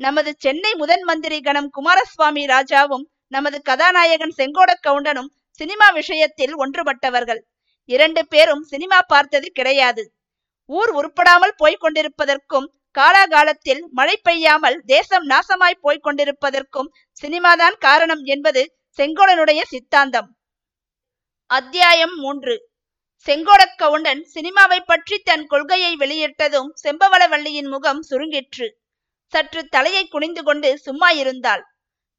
நமது 0.00 0.30
சென்னை 0.38 0.72
முதன் 0.74 1.02
மந்திரி 1.02 1.38
கணம் 1.40 1.70
குமாரசுவாமி 1.76 2.42
ராஜாவும் 2.46 3.04
நமது 3.26 3.58
கதாநாயகன் 3.62 4.34
செங்கோட 4.38 4.70
கவுண்டனும் 4.86 5.30
சினிமா 5.60 5.86
விஷயத்தில் 5.90 6.54
ஒன்றுபட்டவர்கள். 6.58 7.40
இரண்டு 7.88 8.22
பேரும் 8.26 8.62
சினிமா 8.62 8.98
பார்த்தது 9.02 9.46
கிடையாது. 9.50 10.02
ஊர் 10.70 10.90
உருப்படாமல் 10.98 11.54
போய்க் 11.56 11.82
கொண்டிருப்பதற்கும் 11.82 12.68
காலாகாலத்தில் 12.98 13.82
மழை 13.90 14.16
பெய்யாமல் 14.22 14.76
தேசம் 14.86 15.26
நாசமாய் 15.28 15.82
போய்க் 15.84 16.04
கொண்டிருப்பதற்கும் 16.06 16.88
சினிமாதான் 17.22 17.76
காரணம் 17.78 18.22
என்பது 18.34 18.62
செங்கோடனுடைய 18.98 19.60
சித்தாந்தம். 19.62 20.28
அத்தியாயம் 21.50 22.14
மூன்று. 22.16 22.54
செங்கோடக் 23.26 23.76
கவுண்டன் 23.76 24.22
சினிமாவை 24.34 24.80
பற்றி 24.86 25.16
தன் 25.18 25.46
கொள்கையை 25.46 25.92
வெளியிட்டதும் 26.02 26.70
செம்பவளவள்ளியின் 26.84 27.70
முகம் 27.74 28.02
சுருங்கிற்று. 28.10 28.68
சற்று 29.32 29.62
தலையை 29.68 30.04
குனிந்து 30.08 30.42
கொண்டு 30.42 30.70
சும்மா 30.78 31.10
இருந்தாள். 31.22 31.64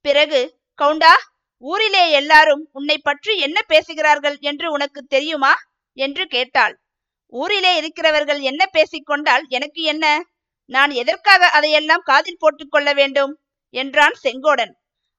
பிறகு 0.05 0.41
கவுண்டா 0.79 1.13
ஊரிலே 1.61 2.11
எல்லாரும் 2.11 2.69
உன்னை 2.71 2.97
பற்றி 2.97 3.37
என்ன 3.37 3.61
பேசுகிறார்கள் 3.61 4.37
என்று 4.39 4.71
உனக்கு 4.71 5.03
தெரியுமா? 5.03 5.55
என்று 5.93 6.25
கேட்டாள். 6.25 6.79
ஊரிலே 7.27 7.75
இருக்கிறவர்கள் 7.75 8.39
என்ன 8.39 8.69
பேசிக்கொண்டால் 8.73 9.47
எனக்கு 9.47 9.81
என்ன? 9.81 10.23
நான் 10.65 10.91
எதற்காக 10.91 11.49
அதையெல்லாம் 11.49 12.01
காதில் 12.05 12.37
போட்டுக்கொள்ள 12.39 12.93
வேண்டும்? 12.93 13.39
என்றான் 13.69 14.15
செங்கோடன். 14.23 14.71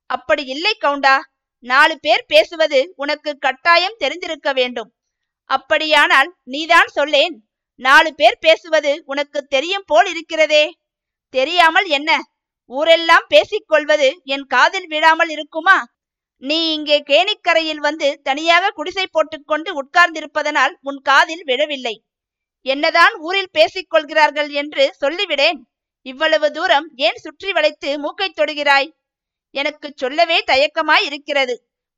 அப்படி 0.07 0.45
இல்லை 0.45 0.77
கவுண்டா. 0.81 1.21
நாலு 1.59 2.01
பேர் 2.01 2.25
பேசுவது 2.27 2.93
உனக்கு 2.97 3.39
கட்டாயம் 3.39 3.97
தெரிந்திருக்க 3.99 4.53
வேண்டும். 4.53 4.95
அப்படியானால் 5.45 6.37
நீதான் 6.45 6.87
சொல்லேன். 6.87 7.49
நாலு 7.75 8.15
பேர் 8.15 8.39
பேசுவது 8.39 9.03
உனக்கு 9.07 9.43
தெரியும் 9.43 9.87
போல் 9.87 10.07
இருக்கிறதே. 10.07 10.79
தெரியாமல் 11.29 11.87
என்ன? 11.87 12.23
ஊரெல்லாம் 12.67 13.27
பேசிக்கொள்வது 13.29 14.21
என் 14.25 14.47
காதில் 14.47 14.87
விழாமல் 14.87 15.29
இருக்குமா? 15.29 15.92
நீ 16.43 16.73
இங்கே 16.73 16.97
கேணிக்கரையில் 17.01 17.81
வந்து 17.81 18.21
தனியாக 18.23 18.71
குடிசை 18.71 19.05
போட்டுக்கொண்டு 19.11 19.71
உட்கார்ந்திருப்பதனால் 19.83 20.75
உன் 20.81 21.01
காதில் 21.01 21.45
விழவில்லை. 21.45 21.95
என்னதான் 22.67 23.15
ஊரில் 23.19 23.55
பேசிக்கொள்கிறார்கள் 23.59 24.51
என்று 24.51 24.85
சொல்லிவிடேன். 25.01 25.61
இவ்வளவு 26.07 26.49
தூரம் 26.53 26.87
ஏன் 26.97 27.21
சுற்றி 27.25 27.53
வளைத்து 27.53 27.91
மூக்கை 27.99 28.29
தொடுகிறாய்? 28.37 28.91
எனக்கு 29.55 29.89
சொல்லவே 29.97 30.39
தயக்கமாய் 30.47 31.05
இருக்கிறது 31.05 31.55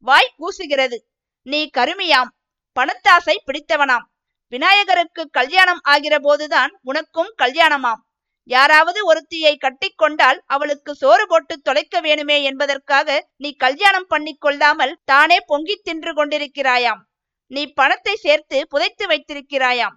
வாய் 0.06 0.34
கூசுகிறது. 0.38 0.98
நீ 1.46 1.70
கருமியாம். 1.76 2.30
பணத்தாசை 2.76 3.36
பிடித்தவனாம். 3.46 4.06
விநாயகருக்கு 4.52 5.22
கல்யாணம் 5.30 5.82
ஆகிற 5.82 6.14
போதுதான் 6.18 6.72
உனக்கும் 6.82 7.34
கல்யாணமாம். 7.42 8.03
யாராவது 8.44 9.12
ஒருத்தியை 9.12 9.58
கட்டிக்கொண்டால் 9.58 10.38
அவளுக்கு 10.46 10.94
சோறு 10.94 11.26
போட்டு 11.26 11.60
தொலைக்க 11.60 12.00
வேணுமே 12.00 12.42
என்பதற்காக 12.42 13.28
நீ 13.36 13.52
கல்யாணம் 13.52 14.06
பண்ணி 14.08 14.36
கொள்ளாமல் 14.36 15.00
தானே 15.04 15.40
பொங்கி 15.46 15.76
தின்று 15.76 16.12
கொண்டிருக்கிறாயாம். 16.12 17.00
நீ 17.46 17.66
பணத்தை 17.66 18.14
சேர்த்து 18.16 18.66
புதைத்து 18.68 19.06
வைத்திருக்கிறாயாம். 19.06 19.94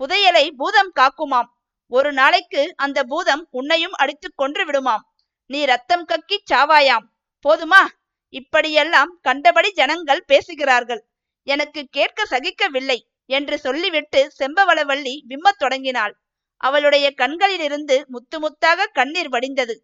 புதையலை 0.00 0.50
பூதம் 0.56 0.92
காக்குமாம். 1.00 1.50
ஒரு 1.86 2.12
நாளைக்கு 2.12 2.72
அந்த 2.76 3.04
பூதம் 3.04 3.48
உன்னையும் 3.50 3.92
அடித்து 3.92 4.32
கொன்று 4.34 4.64
விடுமாம். 4.64 5.04
நீ 5.46 5.64
ரத்தம் 5.64 6.06
கக்கி 6.06 6.38
சாவாயாம். 6.52 7.06
போதுமா? 7.48 7.86
இப்படியெல்லாம் 8.28 9.18
கண்டபடி 9.22 9.72
ஜனங்கள் 9.72 10.24
பேசுகிறார்கள். 10.26 11.08
எனக்கு 11.42 11.86
கேட்க 11.90 12.24
சகிக்கவில்லை 12.30 12.98
என்று 13.26 13.58
சொல்லிவிட்டு 13.58 14.32
செம்பவளவள்ளி 14.38 15.14
விம்மத் 15.28 15.58
தொடங்கினாள். 15.58 16.21
அவளுடைய 16.62 17.06
கண்களிலிருந்து 17.12 17.96
முத்து 18.08 18.36
முத்தாக 18.40 18.88
கண்ணீர் 18.92 19.30
வடிந்தது. 19.34 19.74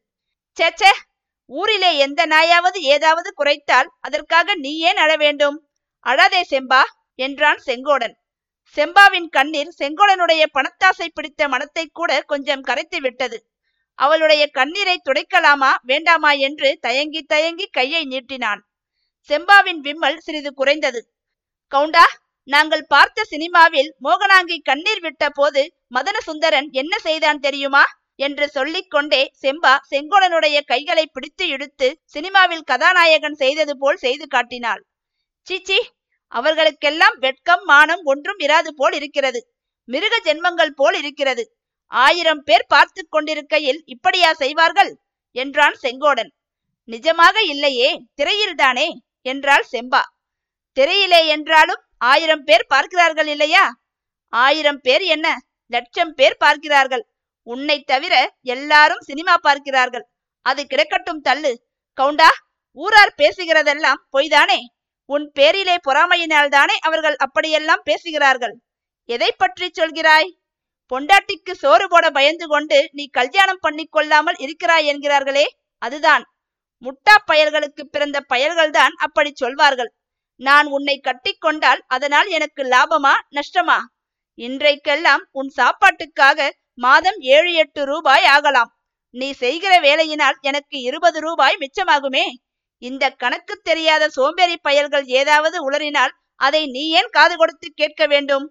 சேச்சே 0.57 0.93
ஊரிலே 1.51 1.91
எந்த 1.97 2.21
நாயாவது 2.27 2.79
ஏதாவது 2.95 3.31
குறைத்தால் 3.37 3.89
அதற்காக 4.01 4.55
நீ 4.55 4.73
ஏன் 4.79 4.97
அழ 4.97 5.11
வேண்டும்? 5.17 5.57
அழாதே 6.07 6.43
செம்பா 6.51 6.83
என்றான் 7.19 7.61
செங்கோடன். 7.67 8.15
செம்பாவின் 8.77 9.29
கண்ணீர் 9.29 9.71
செங்கோடனுடைய 9.79 10.43
பணத்தாசை 10.57 11.07
பிடித்த 11.15 11.49
மனத்தை 11.49 11.85
கூட 11.93 12.21
கொஞ்சம் 12.23 12.61
கரைத்து 12.61 12.99
விட்டது. 13.01 13.39
அவளுடைய 13.99 14.43
கண்ணீரை 14.51 14.97
துடைக்கலாமா 15.05 15.71
வேண்டாமா 15.83 16.33
என்று 16.47 16.69
தயங்கி 16.81 17.23
தயங்கி 17.23 17.67
கையை 17.69 18.03
நீட்டினான். 18.07 18.61
செம்பாவின் 19.31 19.81
விம்மல் 19.81 20.23
சிறிது 20.27 20.51
குறைந்தது. 20.55 21.01
கவுண்டா 21.73 22.05
நாங்கள் 22.49 22.85
பார்த்த 22.87 23.25
சினிமாவில் 23.25 23.91
மோகனாங்கி 24.05 24.57
கண்ணீர் 24.63 25.03
விட்ட 25.03 25.25
போது 25.31 25.63
மதன 25.91 26.17
சுந்தரன் 26.19 26.69
என்ன 26.71 26.95
செய்தான் 26.99 27.39
தெரியுமா? 27.39 27.85
என்று 28.15 28.49
சொல்லிக்கொண்டே 28.49 29.21
செம்பா 29.43 29.73
செங்கோடனுடைய 29.91 30.61
கைகளை 30.65 31.05
பிடித்து 31.07 31.49
இழுத்து 31.49 31.89
சினிமாவில் 32.05 32.65
கதாநாயகன் 32.65 33.35
செய்தது 33.35 33.75
போல் 33.79 33.97
செய்து 33.97 34.27
காட்டினாள். 34.27 34.83
சீச்சி 35.47 35.79
அவர்களுக்கெல்லாம் 36.33 37.17
வெட்கம் 37.19 37.65
மானம் 37.65 38.03
ஒன்றும் 38.03 38.39
இராது 38.39 38.69
போல் 38.69 38.93
இருக்கிறது. 38.93 39.41
மிருக 39.85 40.15
ஜென்மங்கள் 40.25 40.73
போல் 40.75 40.95
இருக்கிறது. 40.95 41.45
ஆயிரம் 41.93 42.43
பேர் 42.45 42.67
பார்த்து 42.67 43.03
கொண்டிருக்கையில் 43.09 43.81
இப்படியா 43.85 44.33
செய்வார்கள்? 44.33 44.93
என்றான் 45.37 45.77
செங்கோடன் 45.83 46.31
நிஜமாக 46.89 47.37
இல்லையே 47.45 47.91
திரையில்தானே? 48.17 48.89
என்றாள் 49.23 49.67
செம்பா. 49.73 50.03
திரையிலே 50.77 51.27
என்றாலும் 51.27 51.83
ஆயிரம் 51.97 52.45
பேர் 52.45 52.65
பார்க்கிறார்கள் 52.67 53.27
இல்லையா? 53.27 53.65
ஆயிரம் 54.33 54.81
பேர் 54.81 55.05
என்ன? 55.15 55.27
லட்சம் 55.71 56.13
பேர் 56.15 56.37
பார்க்கிறார்கள். 56.37 57.05
உன்னை 57.47 57.77
தவிர 57.83 58.15
எல்லாரும் 58.55 59.01
சினிமா 59.01 59.37
பார்க்கிறார்கள். 59.37 60.05
அது 60.47 60.63
கிடைக்கட்டும் 60.65 61.23
தள்ளு. 61.23 61.53
கவுண்டா 61.99 62.31
ஊரார் 62.77 63.15
பேசுகிறதெல்லாம் 63.17 64.01
பொய்தானே? 64.13 64.59
உன் 65.09 65.27
பேரிலே 65.35 65.77
பொறாமையினால்தானே 65.89 66.75
அவர்கள் 66.81 67.17
அப்படியெல்லாம் 67.17 67.85
பேசுகிறார்கள். 67.85 68.55
எதை 69.09 69.31
பற்றி 69.33 69.67
சொல்கிறாய்? 69.71 70.29
பொண்டாட்டிக்கு 70.93 71.53
சோறு 71.53 71.87
போட 71.89 72.07
பயந்து 72.11 72.47
கொண்டு 72.49 72.89
நீ 72.93 73.05
கல்யாணம் 73.09 73.61
பண்ணி 73.61 73.85
கொள்ளாமல் 73.87 74.39
இருக்கிறாய் 74.39 74.89
என்கிறார்களே 74.89 75.47
அதுதான். 75.83 76.25
முட்டா 76.83 77.15
பயல்களுக்கு 77.27 77.83
பிறந்த 77.91 78.19
பயல்கள்தான் 78.29 78.95
அப்படி 78.99 79.31
சொல்வார்கள். 79.35 79.91
நான் 80.41 80.67
உன்னை 80.67 80.97
கட்டிக்கொண்டால் 81.01 81.81
அதனால் 81.87 82.29
எனக்கு 82.29 82.63
லாபமா 82.65 83.15
நஷ்டமா? 83.31 83.79
இன்றைக்கெல்லாம் 84.39 85.23
உன் 85.31 85.51
சாப்பாட்டுக்காக 85.57 86.49
மாதம் 86.75 87.19
ஏழு 87.37 87.53
எட்டு 87.53 87.83
ரூபாய் 87.85 88.27
ஆகலாம். 88.35 88.71
நீ 89.15 89.29
செய்கிற 89.33 89.73
வேலையினால் 89.81 90.37
எனக்கு 90.41 90.77
இருபது 90.81 91.19
ரூபாய் 91.21 91.57
மிச்சமாகுமே. 91.61 92.27
இந்த 92.83 93.05
கணக்கு 93.23 93.55
தெரியாத 93.63 94.05
சோம்பேறி 94.09 94.57
பயல்கள் 94.63 95.07
ஏதாவது 95.21 95.59
உளறினால் 95.69 96.13
அதை 96.41 96.63
நீ 96.67 96.83
ஏன் 96.91 97.11
காது 97.11 97.35
கொடுத்து 97.37 97.69
கேட்க 97.75 98.03
வேண்டும்? 98.07 98.47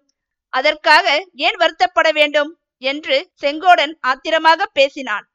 அதற்காக 0.54 1.06
ஏன் 1.46 1.58
வருத்தப்பட 1.58 2.08
வேண்டும்? 2.12 2.52
என்று 2.82 3.16
செங்கோடன் 3.42 3.94
ஆத்திரமாக 4.02 4.66
பேசினான். 4.74 5.26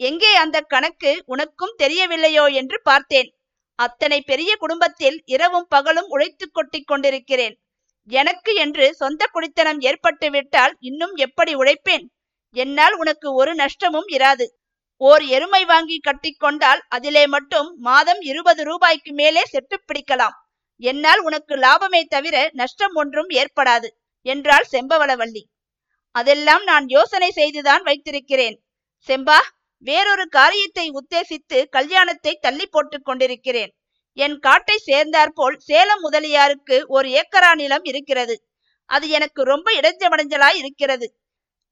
எங்கே 0.00 0.32
அந்த 0.34 0.58
கணக்கு 0.72 1.12
உனக்கும் 1.24 1.74
தெரியவில்லையோ 1.78 2.44
என்று 2.52 2.76
பார்த்தேன். 2.82 3.30
அத்தனை 3.78 4.18
பெரிய 4.20 4.50
குடும்பத்தில் 4.56 5.16
இரவும் 5.24 5.66
பகலும் 5.68 6.08
உழைத்து 6.08 6.46
கொட்டிக் 6.50 6.86
கொண்டிருக்கிறேன். 6.86 7.56
எனக்கு 8.08 8.54
என்று 8.54 8.94
சொந்த 8.94 9.26
குடித்தனம் 9.32 9.80
ஏற்பட்டு 9.80 10.30
விட்டால் 10.30 10.76
இன்னும் 10.80 11.14
எப்படி 11.14 11.54
உழைப்பேன்? 11.54 12.04
என்னால் 12.52 12.94
உனக்கு 12.96 13.34
ஒரு 13.34 13.54
நஷ்டமும் 13.54 14.08
இராது. 14.08 14.46
ஓர் 14.96 15.22
எருமை 15.22 15.64
வாங்கி 15.64 16.00
கட்டிக்கொண்டால் 16.00 16.80
அதிலே 16.88 17.26
மட்டும் 17.26 17.68
மாதம் 17.78 18.20
இருபது 18.20 18.64
ரூபாய்க்கு 18.64 19.12
மேலே 19.12 19.42
செட்டு 19.52 19.76
பிடிக்கலாம். 19.86 20.36
என்னால் 20.76 21.20
உனக்கு 21.20 21.56
லாபமே 21.56 22.02
தவிர 22.04 22.50
நஷ்டம் 22.52 22.94
ஒன்றும் 22.94 23.28
ஏற்படாது 23.28 23.88
என்றாள் 24.22 24.66
செம்பவளவல்லி. 24.72 25.42
அதெல்லாம் 26.10 26.62
நான் 26.62 26.88
யோசனை 26.88 27.30
செய்துதான் 27.30 27.82
வைத்திருக்கிறேன். 27.82 28.56
செம்பா 29.08 29.38
வேறொரு 29.86 30.26
காரியத்தை 30.28 30.86
உத்தேசித்து 30.90 31.64
கல்யாணத்தை 31.68 32.38
தள்ளி 32.40 32.66
போட்டுக் 32.66 33.04
கொண்டிருக்கிறேன். 33.04 33.72
என் 34.18 34.38
காட்டை 34.38 34.76
சேர்ந்தாற்போல் 34.78 35.56
சேலம் 35.58 36.00
முதலியாருக்கு 36.00 36.76
ஒரு 36.88 37.08
ஏக்கரா 37.08 37.54
நிலம் 37.54 37.84
இருக்கிறது. 37.84 38.34
அது 38.88 39.08
எனக்கு 39.08 39.42
ரொம்ப 39.42 39.72
இடைஞ்சமடைஞ்சலாய் 39.72 40.56
இருக்கிறது. 40.56 41.06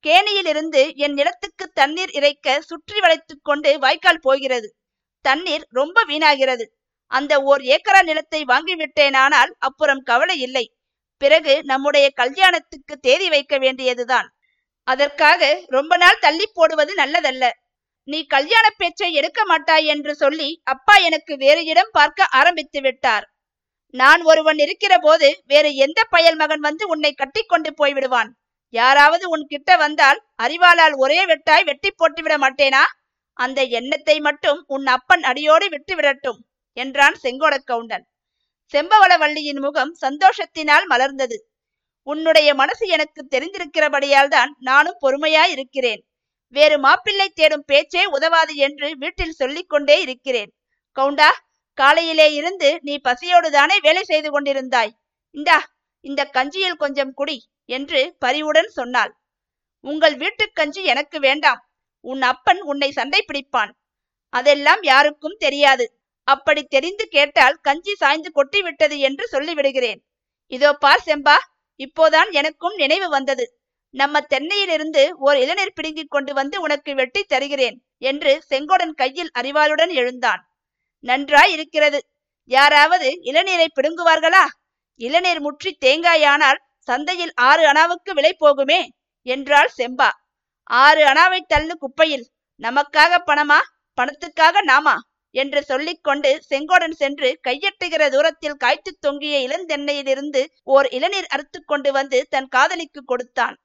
கேணியிலிருந்து 0.04 0.82
என் 0.94 1.12
நிலத்துக்கு 1.12 1.68
தண்ணீர் 1.68 2.10
இறைக்க 2.10 2.60
சுற்றி 2.60 3.00
வளைத்துக் 3.00 3.44
கொண்டு 3.44 3.78
வாய்க்கால் 3.78 4.20
போகிறது. 4.20 4.68
தண்ணீர் 5.24 5.66
ரொம்ப 5.70 6.04
வீணாகிறது. 6.04 6.64
அந்த 7.10 7.42
ஓர் 7.42 7.60
ஏக்கரா 7.60 8.02
நிலத்தை 8.02 8.44
வாங்கிவிட்டேனானால் 8.44 9.52
அப்புறம் 9.58 10.02
கவலை 10.02 10.40
இல்லை. 10.40 10.64
பிறகு 11.20 11.64
நம்முடைய 11.64 12.06
கல்யாணத்துக்கு 12.10 12.96
தேதி 12.96 13.28
வைக்க 13.28 13.58
வேண்டியதுதான். 13.58 14.28
அதற்காக 14.88 15.62
ரொம்ப 15.66 15.96
நாள் 15.96 16.18
தள்ளி 16.20 16.46
போடுவது 16.52 16.94
நல்லதல்ல. 16.94 17.50
நீ 18.08 18.18
கல்யாண 18.34 18.66
பேச்சை 18.80 19.08
எடுக்க 19.20 19.40
மாட்டாய் 19.44 19.86
என்று 19.94 20.12
சொல்லி 20.22 20.48
அப்பா 20.72 20.94
எனக்கு 21.08 21.32
வேறு 21.44 21.62
இடம் 21.72 21.92
பார்க்க 21.92 22.28
ஆரம்பித்து 22.38 22.80
விட்டார். 22.80 23.24
நான் 23.94 24.22
ஒருவன் 24.30 24.58
இருக்கிற 24.64 24.94
போது 24.98 25.28
வேறு 25.52 25.70
எந்த 25.86 26.00
பயல் 26.14 26.38
மகன் 26.42 26.62
வந்து 26.68 26.84
உன்னை 26.92 27.12
கட்டி 27.12 27.42
கொண்டு 27.42 27.70
போய்விடுவான் 27.80 28.30
யாராவது 28.74 29.24
உன் 29.34 29.44
கிட்ட 29.52 29.70
வந்தால் 29.84 30.18
அறிவாளால் 30.44 30.94
ஒரே 31.04 31.20
வெட்டாய் 31.30 31.66
வெட்டி 31.68 31.90
போட்டு 31.90 32.22
விட 32.22 32.34
மாட்டேனா? 32.44 32.84
அந்த 33.36 33.60
எண்ணத்தை 33.78 34.16
மட்டும் 34.20 34.60
உன் 34.74 34.86
அப்பன் 34.96 35.24
அடியோடு 35.30 35.66
விட்டு 35.74 35.94
விடட்டும் 35.98 36.40
என்றான் 36.76 37.16
செங்கோட 37.24 37.54
கவுண்டன். 37.70 38.04
செம்பவளவள்ளியின் 38.74 39.60
முகம் 39.66 39.92
சந்தோஷத்தினால் 40.04 40.86
மலர்ந்தது. 40.92 41.36
உன்னுடைய 42.06 42.48
மனசு 42.54 42.84
எனக்கு 42.96 43.20
தெரிந்திருக்கிறபடியால் 43.34 44.32
தான் 44.34 44.50
நானும் 44.68 45.00
பொறுமையாய் 45.04 45.52
இருக்கிறேன். 45.54 46.02
வேறு 46.48 46.78
மாப்பிள்ளை 46.78 47.28
தேடும் 47.28 47.64
பேச்சே 47.64 48.04
உதவாது 48.06 48.56
என்று 48.56 48.96
வீட்டில் 48.98 49.30
சொல்லிக் 49.30 49.68
கொண்டே 49.68 50.00
இருக்கிறேன். 50.00 50.50
கவுண்டா 50.96 51.30
காலையிலே 51.74 52.32
இருந்து 52.34 52.78
நீ 52.82 52.98
பசியோடு 52.98 53.50
தானே 53.50 53.78
வேலை 53.80 54.02
செய்து 54.04 54.40
கொண்டிருந்தாய்? 54.40 54.92
இந்தா 55.30 55.58
இந்த 56.00 56.24
கஞ்சியில் 56.24 56.76
கொஞ்சம் 56.76 57.12
குடி 57.14 57.48
என்று 57.64 58.16
பரிவுடன் 58.18 58.68
சொன்னாள். 58.68 59.12
உங்கள் 59.80 60.16
வீட்டுக் 60.16 60.54
கஞ்சி 60.54 60.84
எனக்கு 60.84 61.20
வேண்டாம். 61.20 61.60
உன் 62.00 62.22
அப்பன் 62.22 62.60
உன்னை 62.60 62.92
சண்டை 62.92 63.24
பிடிப்பான். 63.26 63.72
அதெல்லாம் 64.30 64.82
யாருக்கும் 64.82 65.36
தெரியாது. 65.38 65.86
அப்படி 66.24 66.62
தெரிந்து 66.62 67.04
கேட்டால் 67.06 67.56
கஞ்சி 67.62 67.94
சாய்ந்து 67.94 68.32
கொட்டி 68.32 68.62
விட்டது 68.62 68.98
என்று 68.98 69.28
சொல்லிவிடுகிறேன். 69.32 70.00
இதோ 70.46 70.72
பார் 70.72 71.04
செம்பா 71.06 71.36
இப்போதான் 71.80 72.30
எனக்கும் 72.30 72.74
நினைவு 72.74 73.08
வந்தது. 73.08 73.55
நம்ம 73.96 74.20
தென்னையிலிருந்து 74.34 75.02
ஓர் 75.18 75.36
இளநீர் 75.36 75.74
பிடுங்கிக் 75.74 76.10
கொண்டு 76.10 76.32
வந்து 76.34 76.56
உனக்கு 76.60 76.94
வெட்டி 76.94 77.22
தருகிறேன் 77.22 77.76
என்று 77.98 78.32
செங்கோடன் 78.50 78.94
கையில் 78.94 79.30
அறிவாளுடன் 79.38 79.92
எழுந்தான். 79.92 80.42
நன்றாய் 81.04 81.52
இருக்கிறது 81.52 81.98
யாராவது 82.50 83.08
இளநீரை 83.22 83.68
பிடுங்குவார்களா? 83.76 84.44
இளநீர் 85.00 85.40
முற்றி 85.40 85.70
தேங்காயானால் 85.84 86.60
சந்தையில் 86.88 87.32
ஆறு 87.48 87.62
அணாவுக்கு 87.72 88.10
விலை 88.14 88.32
போகுமே 88.40 88.80
என்றாள் 89.26 89.70
செம்பா. 89.78 90.10
ஆறு 90.70 91.02
அணாவை 91.06 91.40
தள்ளு 91.46 91.74
குப்பையில் 91.76 92.26
நமக்காக 92.62 93.18
பணமா? 93.26 93.60
பணத்துக்காக 93.98 94.62
நாமா? 94.64 94.96
என்று 95.34 95.60
சொல்லிக்கொண்டு 95.62 96.30
செங்கோடன் 96.50 96.96
சென்று 97.00 97.28
கையெட்டுகிற 97.48 98.02
தூரத்தில் 98.10 98.56
காய்த்து 98.56 98.90
தொங்கிய 99.00 99.36
இளந்தென்னையிலிருந்து 99.48 100.42
ஓர் 100.66 100.86
இளநீர் 100.88 101.28
அறுத்து 101.28 101.58
கொண்டு 101.64 101.90
வந்து 101.92 102.26
தன் 102.30 102.48
காதலிக்கு 102.48 103.00
கொடுத்தான். 103.04 103.56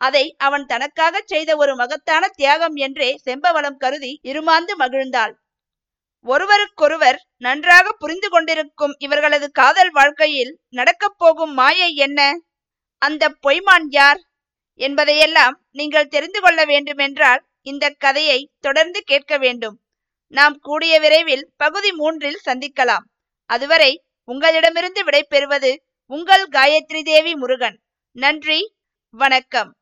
அதை 0.00 0.34
அவன் 0.38 0.66
தனக்காக 0.66 1.22
செய்த 1.24 1.56
ஒரு 1.56 1.76
மகத்தான 1.76 2.28
தியாகம் 2.28 2.74
என்றே 2.74 3.20
செம்பவளம் 3.24 3.76
கருதி 3.76 4.20
இருமாந்து 4.22 4.74
மகிழ்ந்தாள். 4.78 5.32
ஒருவருக்கொருவர் 6.24 7.18
நன்றாக 7.36 7.92
புரிந்து 7.92 8.28
கொண்டிருக்கும் 8.28 8.94
இவர்களது 8.98 9.50
காதல் 9.50 9.90
வாழ்க்கையில் 9.90 10.58
நடக்கப் 10.68 11.18
போகும் 11.18 11.52
மாயை 11.52 11.94
என்ன? 11.94 12.40
அந்த 12.98 13.34
பொய்மான் 13.46 13.86
யார்? 13.88 14.20
என்பதையெல்லாம் 14.74 15.56
நீங்கள் 15.70 16.08
தெரிந்து 16.08 16.40
கொள்ள 16.40 16.64
வேண்டுமென்றால் 16.64 17.42
இந்த 17.62 17.94
கதையை 17.98 18.50
தொடர்ந்து 18.60 19.00
கேட்க 19.02 19.38
வேண்டும். 19.38 19.76
நாம் 20.26 20.58
கூடிய 20.58 21.00
விரைவில் 21.00 21.50
பகுதி 21.56 21.92
மூன்றில் 21.92 22.40
சந்திக்கலாம். 22.46 23.06
அதுவரை 23.50 24.04
உங்களிடமிருந்து 24.24 25.04
விடைபெறுவது 25.04 25.76
உங்கள் 26.06 26.46
காயத்ரி 26.48 27.02
தேவி 27.02 27.34
முருகன். 27.34 27.78
நன்றி 28.16 28.60
வணக்கம். 29.14 29.74